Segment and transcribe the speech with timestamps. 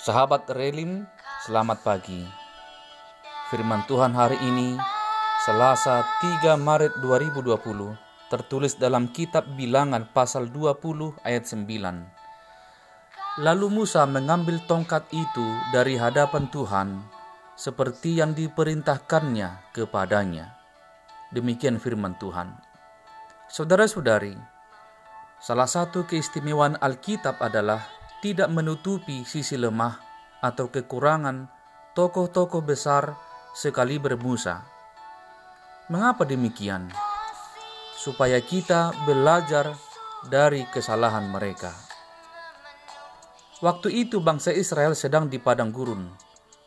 [0.00, 1.04] Sahabat Relim,
[1.44, 2.24] selamat pagi.
[3.52, 4.72] Firman Tuhan hari ini,
[5.44, 7.52] Selasa 3 Maret 2020,
[8.32, 13.44] tertulis dalam kitab Bilangan pasal 20 ayat 9.
[13.44, 17.04] Lalu Musa mengambil tongkat itu dari hadapan Tuhan,
[17.60, 20.56] seperti yang diperintahkannya kepadanya.
[21.28, 22.56] Demikian firman Tuhan.
[23.52, 24.32] Saudara-saudari,
[25.44, 29.96] salah satu keistimewaan Alkitab adalah tidak menutupi sisi lemah
[30.44, 31.48] atau kekurangan
[31.96, 33.16] tokoh-tokoh besar
[33.56, 34.60] sekali bermusa.
[35.88, 36.92] Mengapa demikian?
[37.96, 39.72] Supaya kita belajar
[40.28, 41.72] dari kesalahan mereka.
[43.60, 46.08] Waktu itu bangsa Israel sedang di padang gurun.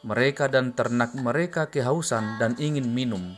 [0.04, 3.34] Mereka dan ternak mereka kehausan dan ingin minum.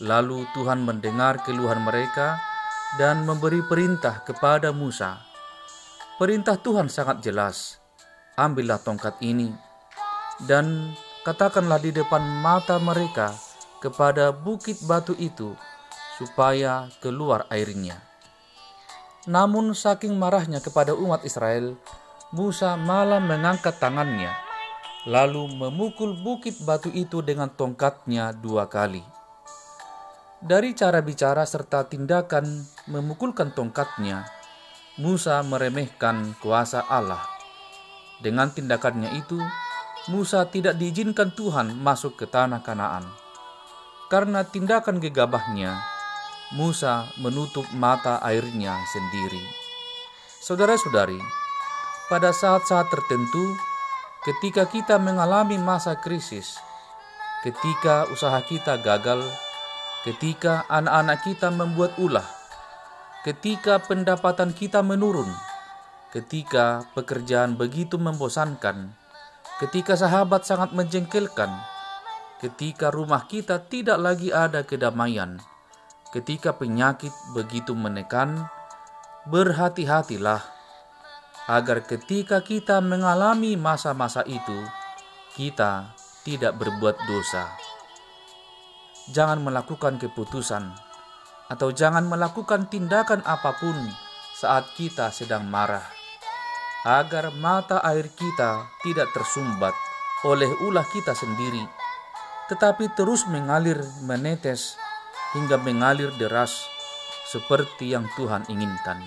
[0.00, 2.40] Lalu Tuhan mendengar keluhan mereka
[3.00, 5.33] dan memberi perintah kepada Musa
[6.14, 7.82] Perintah Tuhan sangat jelas.
[8.38, 9.50] Ambillah tongkat ini
[10.46, 10.94] dan
[11.26, 13.34] katakanlah di depan mata mereka
[13.82, 15.58] kepada bukit batu itu
[16.14, 17.98] supaya keluar airnya.
[19.26, 21.74] Namun saking marahnya kepada umat Israel,
[22.30, 24.30] Musa malah mengangkat tangannya,
[25.10, 29.02] lalu memukul bukit batu itu dengan tongkatnya dua kali.
[30.38, 32.46] Dari cara bicara serta tindakan
[32.86, 34.43] memukulkan tongkatnya,
[34.94, 37.26] Musa meremehkan kuasa Allah.
[38.22, 39.42] Dengan tindakannya itu,
[40.06, 43.02] Musa tidak diizinkan Tuhan masuk ke tanah Kanaan.
[44.06, 45.82] Karena tindakan gegabahnya,
[46.54, 49.42] Musa menutup mata airnya sendiri.
[50.38, 51.18] Saudara-saudari,
[52.06, 53.58] pada saat-saat tertentu,
[54.22, 56.54] ketika kita mengalami masa krisis,
[57.42, 59.26] ketika usaha kita gagal,
[60.06, 62.43] ketika anak-anak kita membuat ulah,
[63.24, 65.26] ketika pendapatan kita menurun,
[66.12, 68.92] ketika pekerjaan begitu membosankan,
[69.64, 71.48] ketika sahabat sangat menjengkelkan,
[72.44, 75.40] ketika rumah kita tidak lagi ada kedamaian,
[76.12, 78.44] ketika penyakit begitu menekan,
[79.24, 80.44] berhati-hatilah
[81.48, 84.68] agar ketika kita mengalami masa-masa itu,
[85.32, 85.96] kita
[86.28, 87.48] tidak berbuat dosa.
[89.16, 90.83] Jangan melakukan keputusan
[91.48, 93.76] atau jangan melakukan tindakan apa pun
[94.34, 95.84] saat kita sedang marah,
[96.84, 99.72] agar mata air kita tidak tersumbat
[100.24, 101.64] oleh ulah kita sendiri,
[102.48, 104.80] tetapi terus mengalir menetes
[105.36, 106.64] hingga mengalir deras
[107.28, 109.04] seperti yang Tuhan inginkan.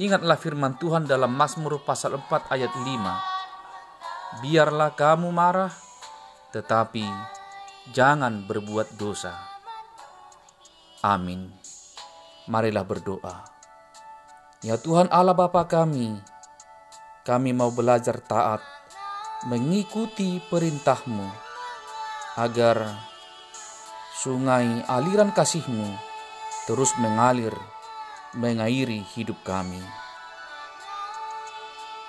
[0.00, 4.40] Ingatlah firman Tuhan dalam Mazmur pasal 4 ayat 5.
[4.40, 5.70] Biarlah kamu marah,
[6.56, 7.04] tetapi
[7.92, 9.51] jangan berbuat dosa
[11.02, 11.50] Amin.
[12.46, 13.42] Marilah berdoa.
[14.62, 16.14] Ya Tuhan Allah Bapa kami,
[17.26, 18.62] kami mau belajar taat,
[19.50, 21.26] mengikuti perintah-Mu,
[22.38, 22.86] agar
[24.14, 25.90] sungai aliran kasih-Mu
[26.70, 27.54] terus mengalir,
[28.38, 29.82] mengairi hidup kami.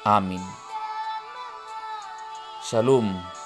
[0.05, 0.45] Amin.
[2.61, 3.42] Shalom.